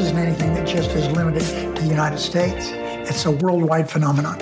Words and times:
isn't 0.00 0.18
anything 0.18 0.54
that 0.54 0.66
just 0.66 0.90
is 0.90 1.06
limited 1.16 1.42
to 1.74 1.82
the 1.82 1.88
United 1.88 2.18
States. 2.18 2.70
It's 3.08 3.24
a 3.24 3.30
worldwide 3.30 3.90
phenomenon. 3.90 4.38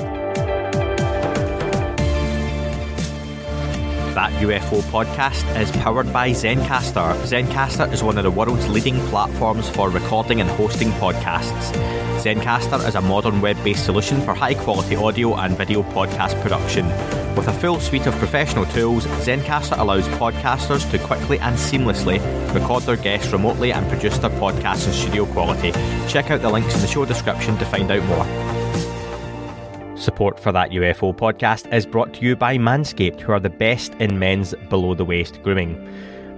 That 4.14 4.32
UFO 4.40 4.80
podcast 4.90 5.44
is 5.60 5.70
powered 5.72 6.12
by 6.12 6.30
Zencastr. 6.30 7.14
Zencastr 7.26 7.92
is 7.92 8.02
one 8.02 8.18
of 8.18 8.24
the 8.24 8.30
world's 8.30 8.68
leading 8.68 8.98
platforms 9.08 9.68
for 9.68 9.88
recording 9.88 10.40
and 10.40 10.50
hosting 10.50 10.90
podcasts. 10.92 11.72
Zencastr 12.22 12.86
is 12.86 12.94
a 12.94 13.00
modern 13.00 13.40
web 13.40 13.62
based 13.62 13.84
solution 13.84 14.20
for 14.22 14.34
high 14.34 14.54
quality 14.54 14.96
audio 14.96 15.36
and 15.36 15.56
video 15.56 15.82
podcast 15.82 16.40
production. 16.42 16.86
With 17.36 17.48
a 17.48 17.52
full 17.52 17.78
suite 17.80 18.06
of 18.06 18.14
professional 18.14 18.64
tools, 18.64 19.06
Zencastr 19.06 19.78
allows 19.78 20.08
podcasters 20.08 20.90
to 20.90 20.98
quickly 20.98 21.38
and 21.38 21.54
seamlessly 21.54 22.18
record 22.54 22.84
their 22.84 22.96
guests 22.96 23.30
remotely 23.30 23.74
and 23.74 23.86
produce 23.90 24.16
their 24.16 24.30
podcasts 24.30 24.86
in 24.86 24.94
studio 24.94 25.26
quality. 25.26 25.72
Check 26.08 26.30
out 26.30 26.40
the 26.40 26.48
links 26.48 26.74
in 26.74 26.80
the 26.80 26.86
show 26.86 27.04
description 27.04 27.58
to 27.58 27.66
find 27.66 27.90
out 27.90 28.02
more. 28.04 28.24
Support 29.98 30.40
for 30.40 30.50
that 30.52 30.70
UFO 30.70 31.14
podcast 31.14 31.70
is 31.74 31.84
brought 31.84 32.14
to 32.14 32.24
you 32.24 32.36
by 32.36 32.56
Manscaped, 32.56 33.20
who 33.20 33.32
are 33.32 33.40
the 33.40 33.50
best 33.50 33.92
in 33.94 34.18
men's 34.18 34.54
below 34.70 34.94
the 34.94 35.04
waist 35.04 35.42
grooming. 35.42 35.76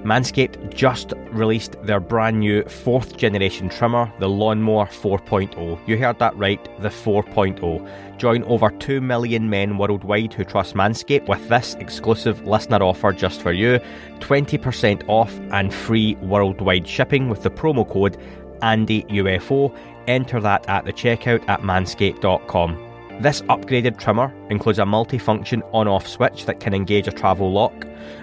Manscaped 0.04 0.72
just 0.72 1.12
released 1.30 1.77
their 1.82 1.98
brand 1.98 2.41
new 2.41 2.62
fourth 2.64 3.16
generation 3.16 3.68
trimmer, 3.68 4.10
the 4.20 4.28
Lawnmower 4.28 4.86
4.0. 4.86 5.78
You 5.88 5.98
heard 5.98 6.18
that 6.20 6.36
right, 6.36 6.62
the 6.80 6.88
4.0. 6.88 8.16
Join 8.16 8.44
over 8.44 8.70
2 8.70 9.00
million 9.00 9.50
men 9.50 9.76
worldwide 9.76 10.32
who 10.32 10.44
trust 10.44 10.74
Manscaped 10.74 11.28
with 11.28 11.48
this 11.48 11.74
exclusive 11.74 12.46
listener 12.46 12.82
offer 12.82 13.12
just 13.12 13.42
for 13.42 13.52
you 13.52 13.80
20% 14.20 15.02
off 15.08 15.36
and 15.52 15.74
free 15.74 16.14
worldwide 16.16 16.86
shipping 16.86 17.28
with 17.28 17.42
the 17.42 17.50
promo 17.50 17.88
code 17.88 18.16
ANDYUFO. 18.62 19.76
Enter 20.06 20.41
that 20.41 20.69
at 20.69 20.84
the 20.84 20.92
checkout 20.92 21.46
at 21.48 21.60
manscaped.com. 21.60 22.88
This 23.20 23.42
upgraded 23.42 23.98
trimmer 23.98 24.33
includes 24.48 24.78
a 24.78 24.86
multi-function 24.86 25.64
on 25.72 25.88
off 25.88 26.06
switch 26.06 26.47
that 26.47 26.61
can 26.61 26.72
engage 26.72 27.08
a 27.08 27.11
travel 27.11 27.50
lock. 27.50 27.75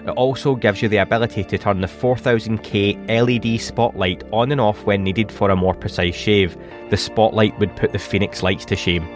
It 0.06 0.10
also 0.10 0.54
gives 0.54 0.80
you 0.80 0.88
the 0.88 0.96
ability 0.96 1.44
to 1.44 1.58
turn 1.58 1.82
the 1.82 1.86
4000K 1.86 3.06
LED 3.06 3.60
spotlight 3.60 4.24
on 4.32 4.52
and 4.52 4.60
off 4.60 4.86
when 4.86 5.04
needed 5.04 5.30
for 5.30 5.50
a 5.50 5.56
more 5.56 5.74
precise 5.74 6.14
shave. 6.14 6.56
The 6.88 6.96
spotlight 6.96 7.58
would 7.58 7.76
put 7.76 7.92
the 7.92 7.98
Phoenix 7.98 8.42
lights 8.42 8.64
to 8.66 8.76
shame. 8.76 9.06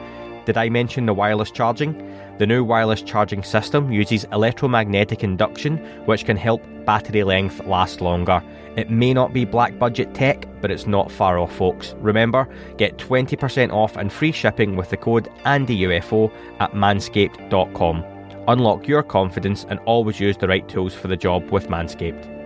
Did 0.51 0.57
I 0.57 0.69
mention 0.69 1.07
the 1.07 1.15
wireless 1.15 1.53
charging? 1.53 1.95
The 2.39 2.47
new 2.49 2.65
wireless 2.65 3.03
charging 3.03 3.45
system 3.45 3.93
uses 3.93 4.25
electromagnetic 4.33 5.23
induction, 5.23 5.77
which 6.07 6.25
can 6.25 6.37
help 6.37 6.61
battery 6.85 7.23
length 7.23 7.65
last 7.67 8.01
longer. 8.01 8.43
It 8.75 8.91
may 8.91 9.15
not 9.15 9.33
be 9.33 9.45
black 9.45 9.79
budget 9.79 10.13
tech, 10.13 10.49
but 10.61 10.73
it's 10.73 10.89
not 10.89 11.13
far 11.13 11.39
off, 11.39 11.55
folks. 11.55 11.95
Remember, 12.01 12.49
get 12.79 12.97
20% 12.99 13.73
off 13.73 13.97
and 13.97 14.13
free 14.13 14.33
shipping 14.33 14.75
with 14.75 14.91
the 14.91 14.97
code 14.97 15.29
ANDYUFO 15.45 16.33
at 16.59 16.73
manscaped.com. 16.73 18.05
Unlock 18.49 18.89
your 18.89 19.05
confidence 19.05 19.67
and 19.69 19.79
always 19.87 20.19
use 20.19 20.37
the 20.37 20.49
right 20.49 20.69
tools 20.69 20.95
for 20.95 21.07
the 21.07 21.17
job 21.17 21.49
with 21.53 21.69
Manscaped. 21.69 22.40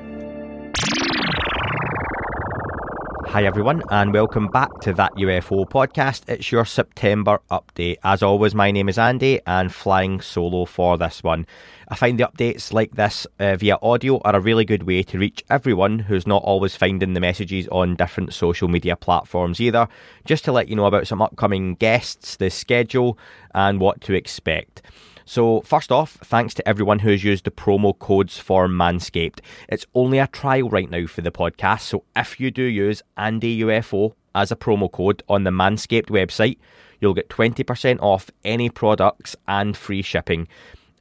Hi, 3.34 3.42
everyone, 3.46 3.82
and 3.90 4.12
welcome 4.12 4.46
back 4.46 4.70
to 4.82 4.92
that 4.92 5.10
UFO 5.14 5.68
podcast. 5.68 6.22
It's 6.28 6.52
your 6.52 6.64
September 6.64 7.40
update. 7.50 7.96
As 8.04 8.22
always, 8.22 8.54
my 8.54 8.70
name 8.70 8.88
is 8.88 8.96
Andy, 8.96 9.40
and 9.44 9.74
flying 9.74 10.20
solo 10.20 10.66
for 10.66 10.96
this 10.96 11.20
one. 11.20 11.44
I 11.88 11.96
find 11.96 12.16
the 12.16 12.28
updates 12.28 12.72
like 12.72 12.92
this 12.92 13.26
uh, 13.40 13.56
via 13.56 13.76
audio 13.82 14.20
are 14.20 14.36
a 14.36 14.40
really 14.40 14.64
good 14.64 14.84
way 14.84 15.02
to 15.02 15.18
reach 15.18 15.42
everyone 15.50 15.98
who's 15.98 16.28
not 16.28 16.44
always 16.44 16.76
finding 16.76 17.14
the 17.14 17.18
messages 17.18 17.66
on 17.72 17.96
different 17.96 18.32
social 18.32 18.68
media 18.68 18.94
platforms 18.94 19.60
either, 19.60 19.88
just 20.24 20.44
to 20.44 20.52
let 20.52 20.68
you 20.68 20.76
know 20.76 20.86
about 20.86 21.08
some 21.08 21.20
upcoming 21.20 21.74
guests, 21.74 22.36
the 22.36 22.50
schedule, 22.50 23.18
and 23.52 23.80
what 23.80 24.00
to 24.02 24.14
expect. 24.14 24.80
So, 25.26 25.62
first 25.62 25.90
off, 25.90 26.18
thanks 26.22 26.52
to 26.54 26.68
everyone 26.68 26.98
who's 26.98 27.24
used 27.24 27.44
the 27.44 27.50
promo 27.50 27.98
codes 27.98 28.38
for 28.38 28.68
Manscaped. 28.68 29.40
It's 29.70 29.86
only 29.94 30.18
a 30.18 30.26
trial 30.26 30.68
right 30.68 30.90
now 30.90 31.06
for 31.06 31.22
the 31.22 31.30
podcast, 31.30 31.80
so 31.80 32.04
if 32.14 32.38
you 32.38 32.50
do 32.50 32.62
use 32.62 33.02
Andy 33.16 33.60
UFO 33.62 34.12
as 34.34 34.52
a 34.52 34.56
promo 34.56 34.92
code 34.92 35.22
on 35.28 35.44
the 35.44 35.50
Manscaped 35.50 36.10
website, 36.10 36.58
you'll 37.00 37.14
get 37.14 37.30
20% 37.30 38.00
off 38.00 38.30
any 38.44 38.68
products 38.68 39.34
and 39.48 39.74
free 39.76 40.02
shipping. 40.02 40.46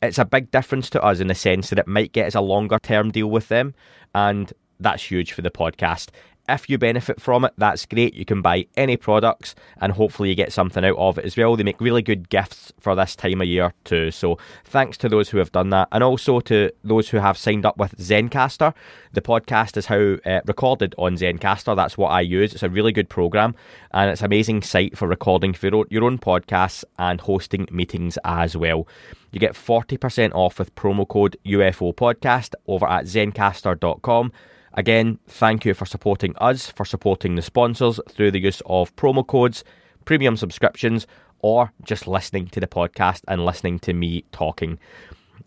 It's 0.01 0.17
a 0.17 0.25
big 0.25 0.51
difference 0.51 0.89
to 0.91 1.03
us 1.03 1.19
in 1.19 1.28
the 1.28 1.35
sense 1.35 1.69
that 1.69 1.79
it 1.79 1.88
might 1.88 2.13
get 2.13 2.28
us 2.28 2.35
a 2.35 2.41
longer 2.41 2.79
term 2.81 3.12
deal 3.12 3.29
with 3.29 3.50
them, 3.50 3.73
and 4.16 4.53
that's 4.79 5.03
huge 5.03 5.33
for 5.33 5.41
the 5.41 5.51
podcast. 5.51 6.09
If 6.50 6.70
you 6.70 6.78
benefit 6.78 7.22
from 7.22 7.46
it, 7.46 7.54
that's 7.58 7.86
great. 7.86 8.16
You 8.16 8.26
can 8.26 8.42
buy 8.42 8.68
any 8.76 8.98
products 8.98 9.56
and 9.80 9.94
hopefully 9.94 10.28
you 10.28 10.36
get 10.36 10.52
something 10.52 10.84
out 10.84 10.98
of 10.98 11.18
it 11.18 11.24
as 11.24 11.38
well. 11.38 11.56
They 11.56 11.64
make 11.64 11.80
really 11.80 12.02
good 12.02 12.28
gifts 12.28 12.74
for 12.81 12.96
this 12.96 13.16
time 13.16 13.40
of 13.40 13.48
year 13.48 13.74
too. 13.86 14.12
So 14.12 14.38
thanks 14.66 14.98
to 14.98 15.09
those 15.09 15.30
who 15.30 15.38
have 15.38 15.54
done 15.54 15.70
that 15.70 15.88
and 15.94 16.04
also 16.04 16.42
to 16.42 16.70
those 16.84 17.09
who 17.09 17.18
have 17.18 17.38
signed 17.38 17.66
up 17.66 17.78
with 17.78 17.98
Zencastr. 17.98 18.74
The 19.14 19.22
podcast 19.22 19.78
is 19.78 19.86
how 19.86 20.18
uh, 20.30 20.42
recorded 20.46 20.94
on 20.98 21.16
Zencastr. 21.16 21.78
That's 21.78 21.98
what 21.98 22.09
I 22.09 22.20
use. 22.20 22.54
It's 22.54 22.64
a 22.64 22.70
really 22.70 22.92
good 22.92 23.10
program 23.10 23.56
and 23.92 24.10
it's 24.10 24.20
an 24.20 24.25
amazing 24.25 24.64
site 24.64 24.98
for 24.98 25.08
recording 25.08 25.54
for 25.54 25.68
your 25.68 26.04
own 26.04 26.18
podcasts 26.18 26.84
and 27.00 27.22
hosting 27.22 27.70
meetings 27.72 28.18
as 28.25 28.58
well. 28.58 28.86
You 29.31 29.40
get 29.40 29.54
40% 29.54 30.34
off 30.34 30.60
with 30.60 30.75
promo 30.75 31.08
code 31.08 31.38
UFO 31.46 31.96
podcast 31.96 32.54
over 32.68 32.86
at 32.86 33.06
zencastr.com. 33.06 34.34
Again, 34.75 35.19
thank 35.28 35.66
you 35.66 35.73
for 35.73 35.85
supporting 35.85 36.35
us, 36.38 36.69
for 36.69 36.85
supporting 36.85 37.35
the 37.35 37.41
sponsors 37.41 38.00
through 38.09 38.31
the 38.31 38.39
use 38.39 38.61
of 38.66 38.95
promo 38.95 39.25
codes, 39.25 39.63
premium 40.06 40.35
subscriptions, 40.35 41.06
or 41.39 41.72
just 41.84 42.07
listening 42.07 42.47
to 42.47 42.59
the 42.59 42.67
podcast 42.67 43.22
and 43.28 43.45
listening 43.45 43.78
to 43.79 43.94
me 43.94 44.23
talking. 44.31 44.79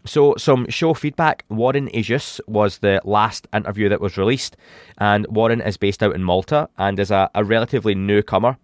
So, 0.04 0.36
some 0.36 0.68
show 0.68 0.94
feedback. 0.94 1.44
Warren 1.48 1.88
Agius 1.88 2.40
was 2.46 2.78
the 2.78 3.00
last 3.04 3.48
interview 3.52 3.88
that 3.88 4.00
was 4.00 4.16
released, 4.16 4.56
and 4.98 5.26
Warren 5.28 5.60
is 5.60 5.76
based 5.76 6.02
out 6.02 6.14
in 6.14 6.22
Malta 6.22 6.68
and 6.78 6.98
is 7.00 7.10
a, 7.10 7.28
a 7.34 7.42
relatively 7.42 7.94
newcomer 7.94 8.56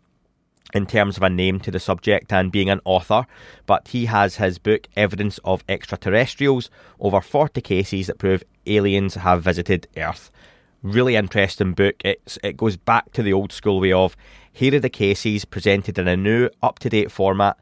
in 0.74 0.86
terms 0.86 1.16
of 1.16 1.22
a 1.22 1.30
name 1.30 1.60
to 1.60 1.70
the 1.70 1.80
subject 1.80 2.32
and 2.32 2.52
being 2.52 2.70
an 2.70 2.80
author, 2.84 3.26
but 3.66 3.88
he 3.88 4.06
has 4.06 4.36
his 4.36 4.58
book 4.58 4.86
Evidence 4.96 5.38
of 5.44 5.64
Extraterrestrials, 5.68 6.70
over 7.00 7.20
40 7.20 7.60
cases 7.60 8.06
that 8.06 8.18
prove 8.18 8.42
aliens 8.66 9.16
have 9.16 9.42
visited 9.42 9.86
Earth. 9.96 10.30
Really 10.82 11.15
interesting 11.15 11.75
book. 11.75 11.94
It's, 12.04 12.41
it 12.43 12.56
goes 12.56 12.76
back 12.76 13.12
to 13.12 13.22
the 13.22 13.32
old 13.32 13.53
school 13.53 13.78
way 13.78 13.93
of 13.93 14.16
here 14.53 14.75
are 14.75 14.81
the 14.81 14.91
cases 14.91 15.44
presented 15.44 15.97
in 15.97 16.09
a 16.09 16.16
new, 16.16 16.50
up 16.60 16.81
to 16.81 16.91
date 16.91 17.12
format. 17.12 17.56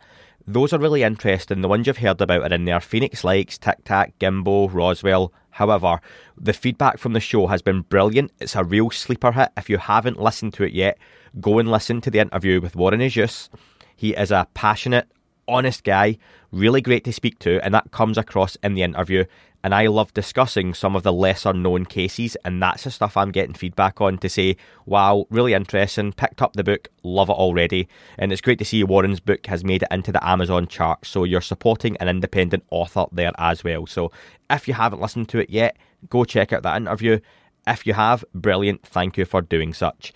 Those 0.46 0.72
are 0.72 0.78
really 0.78 1.02
interesting. 1.02 1.60
The 1.60 1.68
ones 1.68 1.86
you've 1.86 1.98
heard 1.98 2.22
about 2.22 2.50
are 2.50 2.54
in 2.54 2.64
there 2.64 2.80
Phoenix 2.80 3.22
Lights, 3.22 3.58
Tic 3.58 3.84
Tac, 3.84 4.18
Gimbal, 4.18 4.72
Roswell. 4.72 5.34
However, 5.50 6.00
the 6.38 6.54
feedback 6.54 6.96
from 6.96 7.12
the 7.12 7.20
show 7.20 7.46
has 7.48 7.60
been 7.60 7.82
brilliant. 7.82 8.32
It's 8.40 8.56
a 8.56 8.64
real 8.64 8.90
sleeper 8.90 9.32
hit. 9.32 9.50
If 9.54 9.68
you 9.68 9.76
haven't 9.76 10.18
listened 10.18 10.54
to 10.54 10.64
it 10.64 10.72
yet, 10.72 10.96
go 11.40 11.58
and 11.58 11.70
listen 11.70 12.00
to 12.00 12.10
the 12.10 12.20
interview 12.20 12.58
with 12.58 12.74
Warren 12.74 13.00
Agius. 13.00 13.50
He 13.96 14.14
is 14.14 14.30
a 14.30 14.48
passionate, 14.54 15.08
honest 15.46 15.84
guy, 15.84 16.16
really 16.52 16.80
great 16.80 17.04
to 17.04 17.12
speak 17.12 17.38
to, 17.40 17.62
and 17.62 17.74
that 17.74 17.90
comes 17.90 18.16
across 18.16 18.56
in 18.62 18.72
the 18.72 18.82
interview. 18.82 19.26
And 19.62 19.74
I 19.74 19.88
love 19.88 20.14
discussing 20.14 20.72
some 20.72 20.96
of 20.96 21.02
the 21.02 21.12
lesser 21.12 21.52
known 21.52 21.84
cases, 21.84 22.36
and 22.44 22.62
that's 22.62 22.84
the 22.84 22.90
stuff 22.90 23.16
I'm 23.16 23.30
getting 23.30 23.54
feedback 23.54 24.00
on 24.00 24.16
to 24.18 24.28
say, 24.28 24.56
wow, 24.86 25.26
really 25.28 25.52
interesting, 25.52 26.12
picked 26.12 26.40
up 26.40 26.54
the 26.54 26.64
book, 26.64 26.88
love 27.02 27.28
it 27.28 27.34
already. 27.34 27.86
And 28.16 28.32
it's 28.32 28.40
great 28.40 28.58
to 28.60 28.64
see 28.64 28.82
Warren's 28.84 29.20
book 29.20 29.44
has 29.46 29.62
made 29.62 29.82
it 29.82 29.88
into 29.90 30.12
the 30.12 30.26
Amazon 30.26 30.66
chart, 30.66 31.04
so 31.04 31.24
you're 31.24 31.42
supporting 31.42 31.96
an 31.98 32.08
independent 32.08 32.64
author 32.70 33.04
there 33.12 33.32
as 33.36 33.62
well. 33.62 33.86
So 33.86 34.12
if 34.48 34.66
you 34.66 34.74
haven't 34.74 35.02
listened 35.02 35.28
to 35.30 35.38
it 35.40 35.50
yet, 35.50 35.76
go 36.08 36.24
check 36.24 36.54
out 36.54 36.62
that 36.62 36.76
interview. 36.76 37.20
If 37.66 37.86
you 37.86 37.92
have, 37.92 38.24
brilliant, 38.34 38.82
thank 38.86 39.18
you 39.18 39.26
for 39.26 39.42
doing 39.42 39.74
such. 39.74 40.14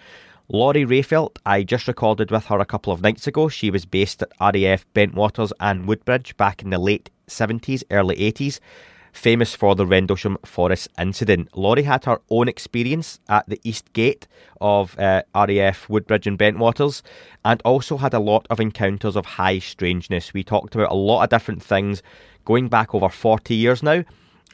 Laurie 0.49 0.85
Rayfelt, 0.85 1.38
I 1.44 1.62
just 1.62 1.88
recorded 1.88 2.31
with 2.31 2.47
her 2.47 2.58
a 2.58 2.67
couple 2.67 2.93
of 2.93 3.02
nights 3.02 3.26
ago. 3.26 3.49
She 3.49 3.70
was 3.70 3.85
based 3.87 4.23
at 4.23 4.32
RAF 4.40 4.87
Bentwaters 4.94 5.52
and 5.61 5.87
Woodbridge 5.87 6.37
back 6.37 6.62
in 6.62 6.70
the 6.70 6.79
late 6.79 7.11
70s, 7.29 7.82
early 7.90 8.17
80s. 8.17 8.61
Famous 9.14 9.55
for 9.55 9.75
the 9.75 9.87
Rendlesham 9.87 10.37
Forest 10.44 10.88
incident. 10.99 11.49
Laurie 11.56 11.84
had 11.84 12.05
her 12.05 12.20
own 12.31 12.49
experience 12.49 13.20
at 13.28 13.49
the 13.49 13.61
East 13.64 13.90
Gate 13.93 14.26
of 14.61 14.99
uh, 14.99 15.22
RAF 15.34 15.88
Woodbridge 15.88 16.26
and 16.26 16.38
Bentwaters 16.38 17.00
and 17.44 17.62
also 17.64 17.96
had 17.96 18.12
a 18.12 18.19
lot 18.19 18.46
of 18.50 18.61
encounters 18.61 19.16
of 19.16 19.25
high 19.25 19.61
strangeness. 19.61 20.34
We 20.34 20.43
talked 20.43 20.75
about 20.75 20.90
a 20.90 20.94
lot 20.94 21.22
of 21.22 21.31
different 21.31 21.62
things 21.62 22.02
going 22.44 22.69
back 22.69 22.94
over 22.94 23.08
40 23.08 23.55
years 23.55 23.82
now 23.82 24.05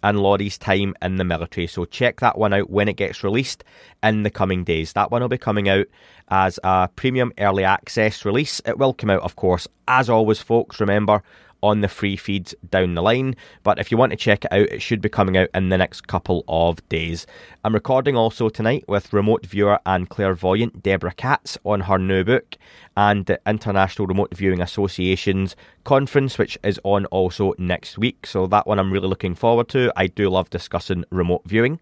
and 0.03 0.21
Laurie's 0.21 0.59
time 0.59 0.95
in 1.03 1.17
the 1.17 1.25
military. 1.25 1.67
So 1.67 1.85
check 1.85 2.21
that 2.21 2.39
one 2.39 2.53
out 2.53 2.71
when 2.71 2.89
it 2.89 2.97
gets 2.97 3.25
released 3.25 3.65
in 4.03 4.23
the 4.23 4.31
coming 4.31 4.65
days. 4.65 4.93
That 4.93 5.11
one 5.11 5.23
will 5.23 5.29
be 5.29 5.39
coming 5.39 5.69
out 5.69 5.87
as 6.29 6.59
a 6.65 6.89
premium 6.97 7.33
early 7.39 7.65
access 7.65 8.25
release. 8.25 8.61
It 8.65 8.79
will 8.79 8.95
come 8.95 9.11
out, 9.11 9.23
of 9.23 9.37
course, 9.37 9.67
as 9.89 10.09
always, 10.09 10.41
folks. 10.41 10.81
Remember, 10.81 11.23
on 11.63 11.81
the 11.81 11.89
free 11.89 12.17
feeds 12.17 12.55
down 12.71 12.95
the 12.95 13.03
line. 13.03 13.37
But 13.63 13.79
if 13.79 13.91
you 13.91 13.97
want 13.97 14.11
to 14.11 14.17
check 14.17 14.45
it 14.45 14.53
out, 14.53 14.69
it 14.69 14.83
should 14.83 15.01
be 15.01 15.09
coming 15.09 15.37
out 15.37 15.49
in 15.55 15.69
the 15.69 15.79
next 15.79 16.07
couple 16.07 16.45
of 16.49 16.87
days. 16.89 17.27
I'm 17.65 17.75
recording 17.75 18.17
also 18.17 18.49
tonight 18.49 18.85
with 18.89 19.13
remote 19.13 19.47
viewer 19.47 19.79
and 19.87 20.09
clairvoyant 20.09 20.83
Deborah 20.83 21.15
Katz 21.15 21.59
on 21.65 21.81
her 21.81 21.99
new 21.99 22.25
book 22.25 22.57
and 22.97 23.27
the 23.27 23.41
International 23.47 24.07
Remote 24.07 24.35
Viewing 24.35 24.61
Association's 24.61 25.57
conference, 25.85 26.39
which 26.39 26.59
is 26.63 26.81
on 26.85 27.07
also 27.07 27.55
next 27.59 27.99
week. 27.99 28.27
So 28.27 28.47
that 28.47 28.67
one 28.67 28.79
I'm 28.79 28.93
really 28.93 29.09
looking 29.09 29.35
forward 29.35 29.69
to. 29.71 29.93
I 29.97 30.07
do 30.07 30.29
love 30.29 30.51
discussing 30.51 31.05
remote 31.11 31.43
viewing. 31.45 31.81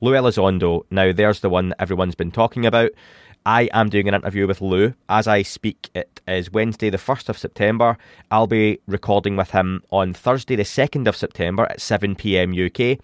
Lou 0.00 0.12
Elizondo, 0.12 0.82
now 0.90 1.12
there's 1.12 1.40
the 1.40 1.48
one 1.48 1.68
that 1.68 1.80
everyone's 1.80 2.16
been 2.16 2.32
talking 2.32 2.66
about. 2.66 2.90
I 3.44 3.68
am 3.72 3.88
doing 3.88 4.06
an 4.06 4.14
interview 4.14 4.46
with 4.46 4.60
Lou 4.60 4.94
as 5.08 5.26
I 5.26 5.42
speak. 5.42 5.90
It 5.94 6.20
is 6.28 6.52
Wednesday, 6.52 6.90
the 6.90 6.98
1st 6.98 7.28
of 7.28 7.38
September. 7.38 7.98
I'll 8.30 8.46
be 8.46 8.78
recording 8.86 9.36
with 9.36 9.50
him 9.50 9.82
on 9.90 10.14
Thursday, 10.14 10.54
the 10.54 10.62
2nd 10.62 11.08
of 11.08 11.16
September 11.16 11.64
at 11.64 11.80
7 11.80 12.14
pm 12.14 12.52
UK. 12.52 12.98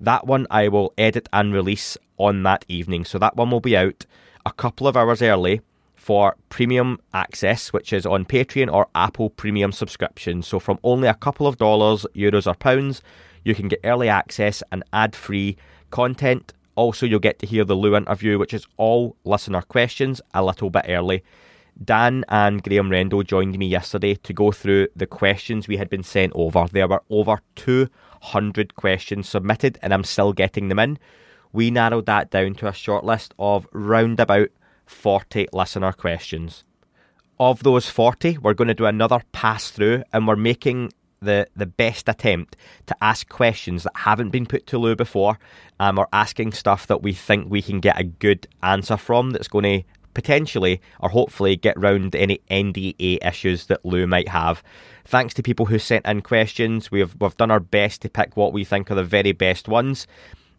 That 0.00 0.26
one 0.26 0.46
I 0.50 0.68
will 0.68 0.92
edit 0.98 1.28
and 1.32 1.54
release 1.54 1.96
on 2.18 2.42
that 2.42 2.66
evening. 2.68 3.06
So 3.06 3.18
that 3.18 3.36
one 3.36 3.50
will 3.50 3.60
be 3.60 3.76
out 3.76 4.04
a 4.44 4.52
couple 4.52 4.86
of 4.86 4.96
hours 4.96 5.22
early 5.22 5.62
for 5.94 6.36
premium 6.50 7.00
access, 7.14 7.72
which 7.72 7.92
is 7.92 8.04
on 8.04 8.26
Patreon 8.26 8.72
or 8.72 8.88
Apple 8.94 9.30
premium 9.30 9.72
subscription. 9.72 10.42
So 10.42 10.58
from 10.58 10.78
only 10.84 11.08
a 11.08 11.14
couple 11.14 11.46
of 11.46 11.56
dollars, 11.56 12.04
euros, 12.14 12.46
or 12.46 12.54
pounds, 12.54 13.00
you 13.42 13.54
can 13.54 13.68
get 13.68 13.80
early 13.84 14.08
access 14.08 14.62
and 14.70 14.84
ad 14.92 15.16
free 15.16 15.56
content 15.90 16.52
also, 16.78 17.06
you'll 17.06 17.18
get 17.18 17.40
to 17.40 17.46
hear 17.46 17.64
the 17.64 17.74
Lou 17.74 17.96
interview, 17.96 18.38
which 18.38 18.54
is 18.54 18.64
all 18.76 19.16
listener 19.24 19.62
questions, 19.62 20.20
a 20.32 20.44
little 20.44 20.70
bit 20.70 20.84
early. 20.88 21.24
Dan 21.84 22.24
and 22.28 22.62
Graham 22.62 22.88
Rendell 22.88 23.24
joined 23.24 23.58
me 23.58 23.66
yesterday 23.66 24.14
to 24.14 24.32
go 24.32 24.52
through 24.52 24.86
the 24.94 25.06
questions 25.06 25.66
we 25.66 25.76
had 25.76 25.90
been 25.90 26.04
sent 26.04 26.32
over. 26.36 26.66
There 26.70 26.86
were 26.86 27.02
over 27.10 27.40
200 27.56 28.76
questions 28.76 29.28
submitted, 29.28 29.76
and 29.82 29.92
I'm 29.92 30.04
still 30.04 30.32
getting 30.32 30.68
them 30.68 30.78
in. 30.78 31.00
We 31.52 31.72
narrowed 31.72 32.06
that 32.06 32.30
down 32.30 32.54
to 32.56 32.68
a 32.68 32.72
short 32.72 33.04
list 33.04 33.34
of 33.40 33.66
round 33.72 34.20
about 34.20 34.50
40 34.86 35.48
listener 35.52 35.92
questions. 35.92 36.62
Of 37.40 37.64
those 37.64 37.90
40, 37.90 38.38
we're 38.38 38.54
going 38.54 38.68
to 38.68 38.74
do 38.74 38.86
another 38.86 39.22
pass 39.32 39.70
through, 39.70 40.04
and 40.12 40.28
we're 40.28 40.36
making 40.36 40.92
the, 41.20 41.48
the 41.56 41.66
best 41.66 42.08
attempt 42.08 42.56
to 42.86 42.96
ask 43.00 43.28
questions 43.28 43.82
that 43.84 43.96
haven't 43.96 44.30
been 44.30 44.46
put 44.46 44.66
to 44.68 44.78
Lou 44.78 44.96
before, 44.96 45.38
um, 45.80 45.98
or 45.98 46.08
asking 46.12 46.52
stuff 46.52 46.86
that 46.86 47.02
we 47.02 47.12
think 47.12 47.50
we 47.50 47.62
can 47.62 47.80
get 47.80 47.98
a 47.98 48.04
good 48.04 48.46
answer 48.62 48.96
from 48.96 49.30
that's 49.30 49.48
going 49.48 49.64
to 49.64 49.82
potentially 50.14 50.80
or 50.98 51.08
hopefully 51.10 51.54
get 51.54 51.78
round 51.78 52.16
any 52.16 52.40
NDA 52.50 53.24
issues 53.24 53.66
that 53.66 53.84
Lou 53.84 54.06
might 54.06 54.28
have. 54.28 54.62
Thanks 55.04 55.32
to 55.34 55.42
people 55.42 55.66
who 55.66 55.78
sent 55.78 56.06
in 56.06 56.22
questions, 56.22 56.90
we've 56.90 57.14
we've 57.20 57.36
done 57.36 57.50
our 57.50 57.60
best 57.60 58.02
to 58.02 58.08
pick 58.08 58.36
what 58.36 58.52
we 58.52 58.64
think 58.64 58.90
are 58.90 58.96
the 58.96 59.04
very 59.04 59.32
best 59.32 59.68
ones. 59.68 60.06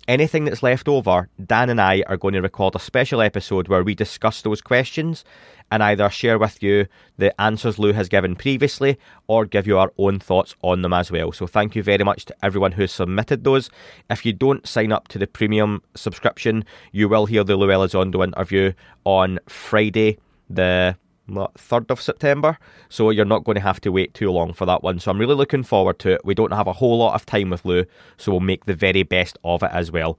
Anything 0.09 0.45
that's 0.45 0.63
left 0.63 0.87
over, 0.87 1.29
Dan 1.45 1.69
and 1.69 1.79
I 1.79 2.03
are 2.07 2.17
going 2.17 2.33
to 2.33 2.41
record 2.41 2.73
a 2.73 2.79
special 2.79 3.21
episode 3.21 3.67
where 3.67 3.83
we 3.83 3.93
discuss 3.93 4.41
those 4.41 4.59
questions 4.59 5.23
and 5.69 5.83
either 5.83 6.09
share 6.09 6.39
with 6.39 6.63
you 6.63 6.87
the 7.19 7.39
answers 7.39 7.77
Lou 7.77 7.93
has 7.93 8.09
given 8.09 8.35
previously 8.35 8.97
or 9.27 9.45
give 9.45 9.67
you 9.67 9.77
our 9.77 9.93
own 9.99 10.17
thoughts 10.17 10.55
on 10.63 10.81
them 10.81 10.93
as 10.93 11.11
well. 11.11 11.31
So, 11.31 11.45
thank 11.45 11.75
you 11.75 11.83
very 11.83 12.03
much 12.03 12.25
to 12.25 12.35
everyone 12.41 12.71
who 12.71 12.87
submitted 12.87 13.43
those. 13.43 13.69
If 14.09 14.25
you 14.25 14.33
don't 14.33 14.65
sign 14.65 14.91
up 14.91 15.09
to 15.09 15.19
the 15.19 15.27
premium 15.27 15.83
subscription, 15.93 16.65
you 16.91 17.07
will 17.07 17.27
hear 17.27 17.43
the 17.43 17.55
Lou 17.55 17.67
Elizondo 17.67 18.23
interview 18.23 18.73
on 19.03 19.37
Friday, 19.47 20.17
the 20.49 20.97
3rd 21.29 21.91
of 21.91 22.01
September, 22.01 22.57
so 22.89 23.09
you're 23.09 23.25
not 23.25 23.43
going 23.43 23.55
to 23.55 23.61
have 23.61 23.81
to 23.81 23.91
wait 23.91 24.13
too 24.13 24.31
long 24.31 24.53
for 24.53 24.65
that 24.65 24.83
one. 24.83 24.99
So 24.99 25.11
I'm 25.11 25.19
really 25.19 25.35
looking 25.35 25.63
forward 25.63 25.99
to 25.99 26.13
it. 26.13 26.25
We 26.25 26.35
don't 26.35 26.53
have 26.53 26.67
a 26.67 26.73
whole 26.73 26.97
lot 26.97 27.15
of 27.15 27.25
time 27.25 27.49
with 27.49 27.65
Lou, 27.65 27.85
so 28.17 28.31
we'll 28.31 28.39
make 28.41 28.65
the 28.65 28.73
very 28.73 29.03
best 29.03 29.37
of 29.43 29.63
it 29.63 29.71
as 29.71 29.91
well. 29.91 30.17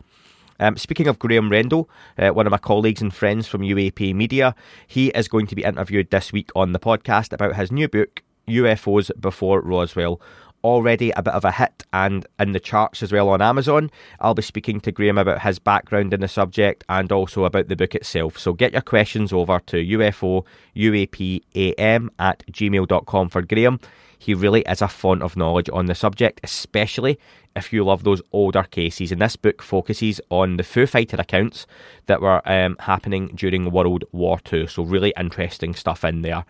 Um, 0.61 0.77
speaking 0.77 1.07
of 1.07 1.19
Graham 1.19 1.51
Rendell, 1.51 1.89
uh, 2.19 2.29
one 2.31 2.47
of 2.47 2.51
my 2.51 2.59
colleagues 2.59 3.01
and 3.01 3.15
friends 3.15 3.49
from 3.49 3.63
UAP 3.63 4.15
Media, 4.15 4.55
he 4.87 5.09
is 5.09 5.27
going 5.27 5.47
to 5.47 5.55
be 5.55 5.65
interviewed 5.65 6.11
this 6.11 6.33
week 6.33 6.51
on 6.55 6.73
the 6.73 6.79
podcast 6.79 7.33
about 7.33 7.57
his 7.57 7.73
new 7.73 7.89
book, 7.89 8.23
UFOs 8.47 9.11
Before 9.19 9.63
Roswell 9.63 10.21
already 10.65 11.11
a 11.13 11.23
bit 11.23 11.35
of 11.35 11.45
a 11.45 11.53
hit 11.53 11.85
and 11.93 12.27
in 12.39 12.53
the 12.53 12.61
charts 12.61 13.03
as 13.03 13.13
well 13.13 13.29
on 13.29 13.43
Amazon. 13.43 13.91
I'll 14.21 14.35
be 14.35 14.43
speaking 14.43 14.81
to 14.83 14.93
Graham 14.93 15.19
about 15.19 15.43
his 15.43 15.59
background 15.59 16.15
in 16.15 16.21
the 16.21 16.29
subject 16.29 16.85
and 16.89 17.11
also 17.11 17.45
about 17.45 17.69
the 17.69 17.77
book 17.77 17.95
itself. 17.95 18.39
So 18.39 18.53
get 18.53 18.73
your 18.73 18.83
questions 18.83 19.33
over 19.33 19.61
to 19.67 19.77
UFO 19.77 20.45
UAPAM 20.77 22.09
at 22.19 22.45
gmail.com 22.51 23.29
for 23.29 23.43
Graham. 23.43 23.81
He 24.19 24.35
really 24.35 24.61
is 24.63 24.83
a 24.83 24.89
font 24.89 25.23
of 25.23 25.35
knowledge 25.35 25.71
on 25.73 25.87
the 25.87 25.95
subject, 25.95 26.41
especially 26.45 27.19
if 27.57 27.73
you 27.73 27.85
love 27.85 28.05
those 28.05 28.21
older 28.33 28.65
cases. 28.65 29.11
And 29.11 29.23
this 29.23 29.35
book 29.37 29.63
focuses 29.63 30.21
on 30.29 30.59
the 30.59 30.63
Foo 30.63 30.87
Fighter 30.87 31.17
accounts 31.19 31.67
that 32.05 32.21
were 32.21 32.43
um, 32.45 32.77
happening 32.81 33.29
during 33.29 33.71
World 33.71 34.05
War 34.13 34.39
II. 34.53 34.67
So, 34.67 34.83
really 34.83 35.15
interesting 35.17 35.75
stuff 35.75 36.05
in 36.05 36.21
there. 36.21 36.45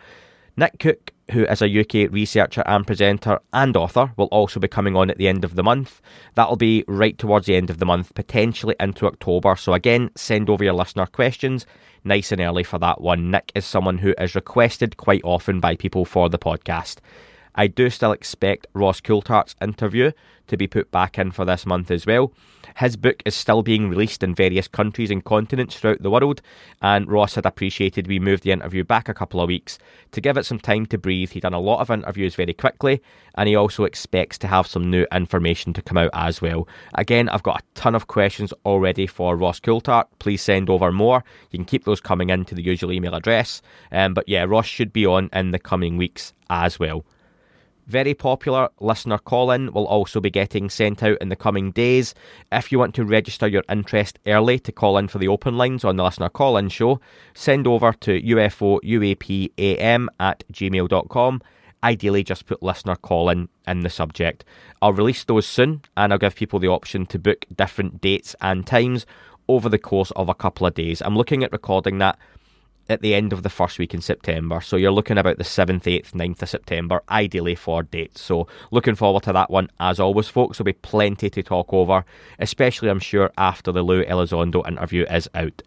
Nick 0.60 0.78
Cook, 0.78 1.12
who 1.30 1.46
is 1.46 1.62
a 1.62 1.80
UK 1.80 2.12
researcher 2.12 2.62
and 2.66 2.86
presenter 2.86 3.40
and 3.54 3.74
author, 3.78 4.12
will 4.18 4.26
also 4.26 4.60
be 4.60 4.68
coming 4.68 4.94
on 4.94 5.08
at 5.08 5.16
the 5.16 5.26
end 5.26 5.42
of 5.42 5.54
the 5.54 5.62
month. 5.62 6.02
That'll 6.34 6.56
be 6.56 6.84
right 6.86 7.16
towards 7.16 7.46
the 7.46 7.56
end 7.56 7.70
of 7.70 7.78
the 7.78 7.86
month, 7.86 8.12
potentially 8.12 8.76
into 8.78 9.06
October. 9.06 9.56
So, 9.56 9.72
again, 9.72 10.10
send 10.16 10.50
over 10.50 10.62
your 10.62 10.74
listener 10.74 11.06
questions 11.06 11.64
nice 12.04 12.30
and 12.30 12.42
early 12.42 12.62
for 12.62 12.78
that 12.78 13.00
one. 13.00 13.30
Nick 13.30 13.52
is 13.54 13.64
someone 13.64 13.96
who 13.96 14.14
is 14.18 14.34
requested 14.34 14.98
quite 14.98 15.22
often 15.24 15.60
by 15.60 15.76
people 15.76 16.04
for 16.04 16.28
the 16.28 16.38
podcast. 16.38 16.98
I 17.60 17.66
do 17.66 17.90
still 17.90 18.12
expect 18.12 18.68
Ross 18.72 19.02
Coulthart's 19.02 19.54
interview 19.60 20.12
to 20.46 20.56
be 20.56 20.66
put 20.66 20.90
back 20.90 21.18
in 21.18 21.30
for 21.30 21.44
this 21.44 21.66
month 21.66 21.90
as 21.90 22.06
well. 22.06 22.32
His 22.76 22.96
book 22.96 23.22
is 23.26 23.34
still 23.34 23.60
being 23.60 23.90
released 23.90 24.22
in 24.22 24.34
various 24.34 24.66
countries 24.66 25.10
and 25.10 25.22
continents 25.22 25.76
throughout 25.76 26.00
the 26.00 26.10
world, 26.10 26.40
and 26.80 27.06
Ross 27.10 27.34
had 27.34 27.44
appreciated 27.44 28.06
we 28.06 28.18
moved 28.18 28.44
the 28.44 28.52
interview 28.52 28.82
back 28.82 29.10
a 29.10 29.14
couple 29.14 29.42
of 29.42 29.48
weeks 29.48 29.78
to 30.12 30.22
give 30.22 30.38
it 30.38 30.46
some 30.46 30.58
time 30.58 30.86
to 30.86 30.96
breathe. 30.96 31.32
He'd 31.32 31.42
done 31.42 31.52
a 31.52 31.60
lot 31.60 31.80
of 31.80 31.90
interviews 31.90 32.34
very 32.34 32.54
quickly, 32.54 33.02
and 33.34 33.46
he 33.46 33.54
also 33.54 33.84
expects 33.84 34.38
to 34.38 34.46
have 34.46 34.66
some 34.66 34.90
new 34.90 35.04
information 35.12 35.74
to 35.74 35.82
come 35.82 35.98
out 35.98 36.10
as 36.14 36.40
well. 36.40 36.66
Again, 36.94 37.28
I've 37.28 37.42
got 37.42 37.60
a 37.60 37.64
ton 37.74 37.94
of 37.94 38.06
questions 38.06 38.54
already 38.64 39.06
for 39.06 39.36
Ross 39.36 39.60
Coulthart. 39.60 40.06
Please 40.18 40.40
send 40.40 40.70
over 40.70 40.90
more. 40.92 41.22
You 41.50 41.58
can 41.58 41.66
keep 41.66 41.84
those 41.84 42.00
coming 42.00 42.30
in 42.30 42.46
to 42.46 42.54
the 42.54 42.64
usual 42.64 42.90
email 42.90 43.14
address. 43.14 43.60
Um, 43.92 44.14
but 44.14 44.26
yeah, 44.30 44.44
Ross 44.44 44.64
should 44.64 44.94
be 44.94 45.04
on 45.04 45.28
in 45.34 45.50
the 45.50 45.58
coming 45.58 45.98
weeks 45.98 46.32
as 46.48 46.78
well. 46.78 47.04
Very 47.90 48.14
popular 48.14 48.68
listener 48.78 49.18
call 49.18 49.50
in 49.50 49.72
will 49.72 49.88
also 49.88 50.20
be 50.20 50.30
getting 50.30 50.70
sent 50.70 51.02
out 51.02 51.18
in 51.20 51.28
the 51.28 51.34
coming 51.34 51.72
days. 51.72 52.14
If 52.52 52.70
you 52.70 52.78
want 52.78 52.94
to 52.94 53.04
register 53.04 53.48
your 53.48 53.64
interest 53.68 54.20
early 54.28 54.60
to 54.60 54.70
call 54.70 54.96
in 54.96 55.08
for 55.08 55.18
the 55.18 55.26
open 55.26 55.58
lines 55.58 55.84
on 55.84 55.96
the 55.96 56.04
listener 56.04 56.28
call 56.28 56.56
in 56.56 56.68
show, 56.68 57.00
send 57.34 57.66
over 57.66 57.92
to 57.94 58.22
UFOUAPAM 58.22 60.06
at 60.20 60.44
gmail.com. 60.52 61.42
Ideally, 61.82 62.22
just 62.22 62.46
put 62.46 62.62
listener 62.62 62.94
call 62.94 63.28
in 63.28 63.48
in 63.66 63.80
the 63.80 63.90
subject. 63.90 64.44
I'll 64.80 64.92
release 64.92 65.24
those 65.24 65.48
soon 65.48 65.82
and 65.96 66.12
I'll 66.12 66.18
give 66.20 66.36
people 66.36 66.60
the 66.60 66.68
option 66.68 67.06
to 67.06 67.18
book 67.18 67.44
different 67.56 68.00
dates 68.00 68.36
and 68.40 68.64
times 68.64 69.04
over 69.48 69.68
the 69.68 69.78
course 69.78 70.12
of 70.12 70.28
a 70.28 70.34
couple 70.34 70.64
of 70.64 70.74
days. 70.74 71.02
I'm 71.02 71.16
looking 71.16 71.42
at 71.42 71.50
recording 71.50 71.98
that 71.98 72.20
at 72.88 73.02
the 73.02 73.14
end 73.14 73.32
of 73.32 73.42
the 73.42 73.50
first 73.50 73.78
week 73.78 73.94
in 73.94 74.00
September. 74.00 74.60
So 74.60 74.76
you're 74.76 74.90
looking 74.90 75.18
about 75.18 75.38
the 75.38 75.44
7th, 75.44 75.82
8th, 75.82 76.12
9th 76.12 76.42
of 76.42 76.48
September, 76.48 77.02
ideally 77.08 77.54
for 77.54 77.82
dates. 77.82 78.20
So 78.20 78.48
looking 78.70 78.94
forward 78.94 79.22
to 79.24 79.32
that 79.32 79.50
one. 79.50 79.68
As 79.78 80.00
always, 80.00 80.28
folks, 80.28 80.58
there'll 80.58 80.66
be 80.66 80.72
plenty 80.72 81.30
to 81.30 81.42
talk 81.42 81.72
over, 81.72 82.04
especially, 82.38 82.88
I'm 82.88 83.00
sure, 83.00 83.30
after 83.38 83.70
the 83.72 83.82
Lou 83.82 84.04
Elizondo 84.04 84.66
interview 84.66 85.04
is 85.10 85.28
out. 85.34 85.62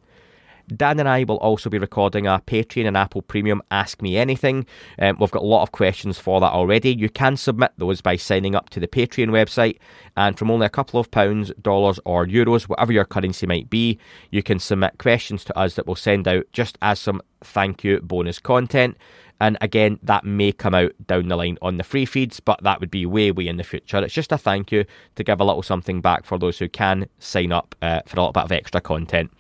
Dan 0.68 1.00
and 1.00 1.10
I 1.10 1.24
will 1.24 1.38
also 1.38 1.70
be 1.70 1.78
recording 1.78 2.26
a 2.26 2.42
Patreon 2.46 2.88
and 2.88 2.98
Apple 2.98 3.22
Premium 3.22 3.62
Ask 3.70 4.02
Me 4.02 4.18
Anything. 4.18 4.66
Um, 4.98 5.18
we've 5.20 5.32
got 5.32 5.42
a 5.42 5.46
lot 5.46 5.64
of 5.64 5.72
questions 5.72 6.18
for 6.18 6.40
that 6.40 6.52
already. 6.52 6.96
You 6.96 7.10
can 7.10 7.36
submit 7.36 7.72
those 7.78 8.02
by 8.02 8.16
signing 8.16 8.56
up 8.56 8.70
to 8.70 8.80
the 8.80 8.88
Patreon 8.88 9.30
website, 9.30 9.80
and 10.16 10.38
from 10.38 10.50
only 10.50 10.66
a 10.66 10.70
couple 10.70 11.00
of 11.00 11.12
pounds, 11.12 11.52
dollars, 11.62 12.00
or 12.06 12.26
euros, 12.26 12.64
whatever 12.64 12.94
your 12.94 13.06
currency 13.06 13.46
might 13.46 13.70
be, 13.70 14.00
you 14.32 14.42
can 14.42 14.60
submit 14.60 14.98
questions 14.98 15.44
to 15.46 15.58
us 15.58 15.76
that 15.76 15.86
we'll 15.86 15.96
send 15.96 16.28
out 16.28 16.46
just 16.54 16.78
as 16.82 17.00
some 17.00 17.22
thank 17.42 17.84
you 17.84 18.00
bonus 18.00 18.40
content. 18.40 18.98
And 19.42 19.58
again, 19.60 20.00
that 20.04 20.24
may 20.24 20.54
come 20.54 20.74
out 20.74 20.94
down 21.06 21.28
the 21.28 21.36
line 21.36 21.58
on 21.62 21.76
the 21.76 21.84
free 21.84 22.06
feeds, 22.06 22.40
but 22.40 22.64
that 22.64 22.80
would 22.80 22.92
be 22.92 23.06
way, 23.06 23.32
way 23.32 23.48
in 23.48 23.58
the 23.58 23.64
future. 23.64 23.98
It's 23.98 24.14
just 24.14 24.32
a 24.32 24.38
thank 24.38 24.72
you 24.72 24.86
to 25.16 25.24
give 25.24 25.42
a 25.42 25.44
little 25.44 25.64
something 25.64 26.00
back 26.00 26.24
for 26.24 26.38
those 26.38 26.60
who 26.60 26.70
can 26.70 27.08
sign 27.20 27.52
up 27.52 27.76
uh, 27.82 28.02
for 28.06 28.16
a 28.16 28.22
little 28.22 28.32
bit 28.32 28.44
of 28.44 28.52
extra 28.54 28.80
content. 28.80 29.32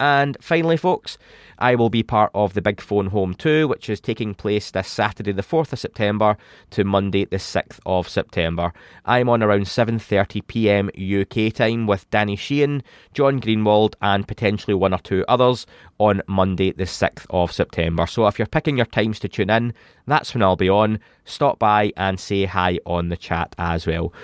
And 0.00 0.38
finally, 0.40 0.78
folks, 0.78 1.18
I 1.58 1.74
will 1.74 1.90
be 1.90 2.02
part 2.02 2.30
of 2.34 2.54
the 2.54 2.62
Big 2.62 2.80
Phone 2.80 3.08
Home 3.08 3.34
2, 3.34 3.68
which 3.68 3.90
is 3.90 4.00
taking 4.00 4.32
place 4.32 4.70
this 4.70 4.88
Saturday, 4.88 5.32
the 5.32 5.42
4th 5.42 5.74
of 5.74 5.78
September, 5.78 6.38
to 6.70 6.84
Monday, 6.84 7.26
the 7.26 7.36
6th 7.36 7.78
of 7.84 8.08
September. 8.08 8.72
I'm 9.04 9.28
on 9.28 9.42
around 9.42 9.66
7:30 9.66 10.46
p.m. 10.46 10.90
UK 10.96 11.52
time 11.52 11.86
with 11.86 12.08
Danny 12.08 12.34
Sheehan, 12.34 12.82
John 13.12 13.42
Greenewald, 13.42 13.94
and 14.00 14.26
potentially 14.26 14.72
one 14.72 14.94
or 14.94 15.00
two 15.00 15.22
others 15.28 15.66
on 15.98 16.22
Monday, 16.26 16.72
the 16.72 16.84
6th 16.84 17.26
of 17.28 17.52
September. 17.52 18.06
So 18.06 18.26
if 18.26 18.38
you're 18.38 18.46
picking 18.46 18.78
your 18.78 18.86
times 18.86 19.20
to 19.20 19.28
tune 19.28 19.50
in, 19.50 19.74
that's 20.06 20.32
when 20.32 20.42
I'll 20.42 20.56
be 20.56 20.70
on. 20.70 20.98
Stop 21.26 21.58
by 21.58 21.92
and 21.98 22.18
say 22.18 22.46
hi 22.46 22.78
on 22.86 23.10
the 23.10 23.18
chat 23.18 23.54
as 23.58 23.86
well. 23.86 24.14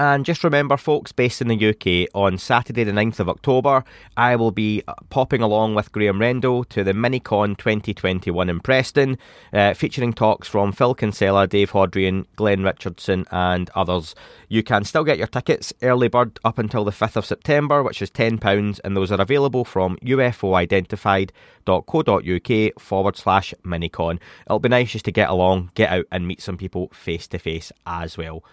And 0.00 0.24
just 0.24 0.44
remember, 0.44 0.76
folks, 0.76 1.10
based 1.10 1.42
in 1.42 1.48
the 1.48 1.70
UK, 1.70 2.08
on 2.14 2.38
Saturday, 2.38 2.84
the 2.84 2.92
9th 2.92 3.18
of 3.18 3.28
October, 3.28 3.82
I 4.16 4.36
will 4.36 4.52
be 4.52 4.80
uh, 4.86 4.94
popping 5.10 5.42
along 5.42 5.74
with 5.74 5.90
Graham 5.90 6.20
Rendell 6.20 6.62
to 6.64 6.84
the 6.84 6.92
Minicon 6.92 7.58
2021 7.58 8.48
in 8.48 8.60
Preston, 8.60 9.18
uh, 9.52 9.74
featuring 9.74 10.12
talks 10.12 10.46
from 10.46 10.70
Phil 10.70 10.94
Kinsella, 10.94 11.48
Dave 11.48 11.72
Hodrian, 11.72 12.26
Glenn 12.36 12.62
Richardson, 12.62 13.24
and 13.32 13.70
others. 13.74 14.14
You 14.48 14.62
can 14.62 14.84
still 14.84 15.02
get 15.02 15.18
your 15.18 15.26
tickets 15.26 15.72
early 15.82 16.06
bird 16.06 16.38
up 16.44 16.58
until 16.58 16.84
the 16.84 16.92
5th 16.92 17.16
of 17.16 17.26
September, 17.26 17.82
which 17.82 18.00
is 18.00 18.12
£10, 18.12 18.78
and 18.84 18.96
those 18.96 19.10
are 19.10 19.20
available 19.20 19.64
from 19.64 19.96
ufoidentified.co.uk 19.96 22.80
forward 22.80 23.16
slash 23.16 23.52
minicon. 23.64 24.20
It'll 24.46 24.60
be 24.60 24.68
nice 24.68 24.92
just 24.92 25.06
to 25.06 25.10
get 25.10 25.28
along, 25.28 25.72
get 25.74 25.90
out, 25.90 26.04
and 26.12 26.28
meet 26.28 26.40
some 26.40 26.56
people 26.56 26.86
face 26.92 27.26
to 27.26 27.40
face 27.40 27.72
as 27.84 28.16
well. 28.16 28.44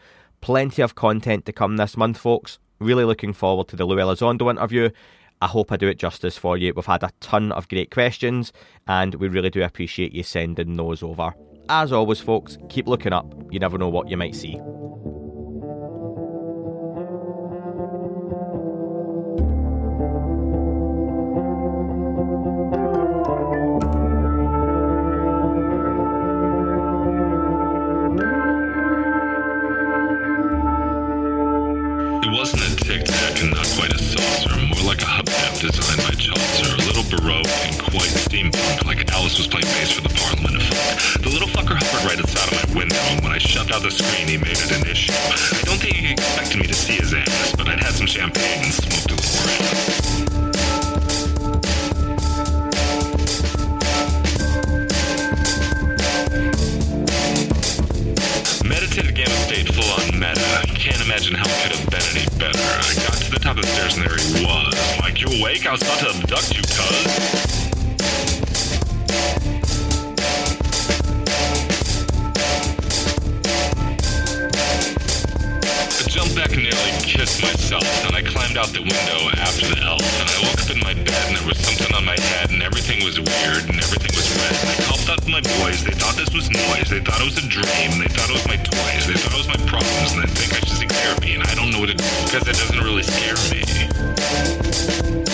Plenty 0.45 0.83
of 0.83 0.93
content 0.93 1.47
to 1.47 1.51
come 1.51 1.77
this 1.77 1.97
month, 1.97 2.19
folks. 2.19 2.59
Really 2.77 3.03
looking 3.03 3.33
forward 3.33 3.67
to 3.69 3.75
the 3.75 3.83
Lou 3.83 3.95
Elizondo 3.95 4.47
interview. 4.47 4.91
I 5.41 5.47
hope 5.47 5.71
I 5.71 5.75
do 5.75 5.87
it 5.87 5.97
justice 5.97 6.37
for 6.37 6.55
you. 6.55 6.71
We've 6.75 6.85
had 6.85 7.01
a 7.01 7.09
ton 7.19 7.51
of 7.51 7.67
great 7.67 7.89
questions, 7.89 8.53
and 8.87 9.15
we 9.15 9.27
really 9.27 9.49
do 9.49 9.63
appreciate 9.63 10.13
you 10.13 10.21
sending 10.21 10.75
those 10.75 11.01
over. 11.01 11.33
As 11.67 11.91
always, 11.91 12.19
folks, 12.19 12.59
keep 12.69 12.87
looking 12.87 13.11
up. 13.11 13.25
You 13.49 13.57
never 13.57 13.79
know 13.79 13.89
what 13.89 14.07
you 14.07 14.17
might 14.17 14.35
see. 14.35 14.59
Designed 35.59 36.03
by 36.03 36.13
Chaucer, 36.15 36.73
a 36.73 36.85
little 36.85 37.03
baroque 37.09 37.47
and 37.63 37.79
quite 37.79 38.11
steampunk, 38.11 38.85
like 38.85 39.09
Alice 39.11 39.37
was 39.37 39.47
playing 39.47 39.65
bass 39.65 39.91
for 39.91 40.01
the 40.01 40.13
Parliament 40.13 40.55
of 40.55 40.63
Folk. 40.63 41.21
The 41.23 41.29
little 41.29 41.47
fucker 41.47 41.75
hovered 41.75 42.05
right 42.05 42.19
outside 42.19 42.51
of 42.51 42.69
my 42.69 42.79
window, 42.79 42.99
and 43.11 43.23
when 43.23 43.31
I 43.31 43.37
shoved 43.37 43.71
out 43.71 43.81
the 43.81 43.91
screen, 43.91 44.27
he 44.27 44.37
made 44.37 44.57
it 44.57 44.71
an 44.71 44.85
issue. 44.87 45.13
I 45.13 45.61
don't 45.63 45.79
think 45.79 45.95
he 45.95 46.11
expected 46.11 46.59
me 46.59 46.67
to 46.67 46.73
see 46.73 46.95
his 46.95 47.13
ass, 47.13 47.55
but 47.55 47.67
I'd 47.67 47.79
had 47.79 47.93
some 47.93 48.07
champagne 48.07 48.65
and 48.65 48.73
smoked 48.73 49.11
a 49.11 49.15
little. 49.15 50.34
Meditative 58.95 59.15
gamma 59.25 59.35
state 59.43 59.67
full 59.75 59.91
on 59.99 60.17
meta. 60.17 60.63
Can't 60.73 61.01
imagine 61.03 61.35
how 61.35 61.43
it 61.43 61.63
could 61.63 61.75
have 61.75 61.89
been 61.89 62.01
any 62.15 62.23
better. 62.39 62.63
I 62.63 62.95
got 63.03 63.17
to 63.19 63.31
the 63.31 63.39
top 63.39 63.57
of 63.57 63.63
the 63.63 63.67
stairs 63.67 63.97
and 63.97 64.05
there 64.07 64.15
he 64.15 64.45
was. 64.45 64.73
Like, 65.01 65.19
you 65.19 65.27
awake? 65.37 65.67
I 65.67 65.73
was 65.73 65.81
about 65.81 65.99
to 65.99 66.15
abduct 66.15 66.55
you, 66.55 66.61
cuz. 66.63 66.79
I 75.91 76.07
jumped 76.07 76.35
back 76.37 76.53
and 76.53 76.63
nearly 76.63 76.91
kissed 77.03 77.41
myself. 77.41 77.83
Then 78.03 78.15
I 78.15 78.21
climbed 78.21 78.55
out 78.57 78.67
the 78.67 78.79
window 78.79 79.27
after 79.43 79.75
the 79.75 79.81
elf. 79.83 79.99
And 80.21 80.29
I 80.29 80.39
woke 80.47 80.61
up 80.63 80.71
in 80.71 80.79
my 80.79 80.93
bed 80.93 81.27
and 81.27 81.35
there 81.35 81.45
was 81.45 81.54
my 82.05 82.15
head 82.19 82.51
and 82.51 82.61
everything 82.61 83.03
was 83.03 83.19
weird 83.19 83.65
and 83.65 83.81
everything 83.81 84.13
was 84.15 84.29
red. 84.37 84.53
And 84.61 84.69
I 84.69 84.77
called 84.85 85.09
out 85.09 85.27
my 85.27 85.41
boys. 85.41 85.83
They 85.83 85.91
thought 85.91 86.15
this 86.15 86.31
was 86.33 86.49
noise. 86.51 86.89
They 86.89 87.01
thought 87.01 87.19
it 87.19 87.25
was 87.25 87.37
a 87.41 87.47
dream. 87.49 87.97
They 87.97 88.07
thought 88.13 88.29
it 88.29 88.37
was 88.37 88.47
my 88.47 88.57
toys. 88.57 89.07
They 89.07 89.17
thought 89.17 89.33
it 89.33 89.41
was 89.41 89.47
my 89.49 89.57
problems. 89.65 90.13
And 90.13 90.21
they 90.23 90.29
think 90.29 90.53
I 90.53 90.59
should 90.61 90.77
seek 90.77 90.91
therapy. 90.91 91.33
And 91.33 91.43
I 91.43 91.55
don't 91.55 91.71
know 91.71 91.79
what 91.79 91.89
to 91.89 91.97
do 91.97 92.05
because 92.29 92.47
it 92.47 92.55
doesn't 92.55 92.79
really 92.85 93.03
scare 93.03 93.35
me. 93.49 95.24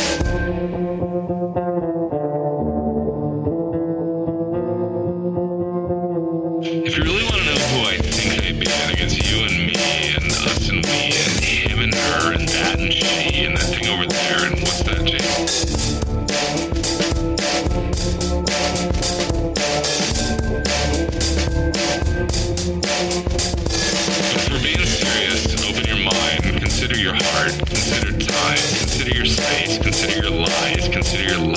Consider 26.91 27.09
your 27.09 27.23
heart, 27.23 27.57
consider 27.67 28.11
time, 28.11 28.57
consider 28.57 29.15
your 29.15 29.25
space, 29.25 29.77
consider 29.77 30.27
your 30.27 30.31
lies, 30.31 30.89
consider 30.89 31.23
your 31.23 31.50